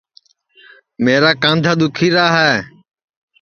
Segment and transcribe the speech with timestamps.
[1.03, 2.51] میرا کاںٚدھا دُؔکھی را ہے